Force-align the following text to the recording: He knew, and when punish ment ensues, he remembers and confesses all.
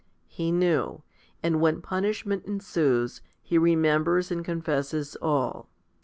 He 0.25 0.51
knew, 0.51 1.03
and 1.43 1.61
when 1.61 1.79
punish 1.79 2.25
ment 2.25 2.45
ensues, 2.47 3.21
he 3.39 3.59
remembers 3.59 4.31
and 4.31 4.43
confesses 4.43 5.15
all. 5.17 5.69